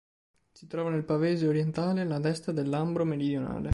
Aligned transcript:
Si 0.51 0.65
trova 0.65 0.89
nel 0.89 1.03
Pavese 1.03 1.45
orientale, 1.47 2.01
alla 2.01 2.17
destra 2.17 2.51
del 2.51 2.69
Lambro 2.69 3.05
meridionale. 3.05 3.69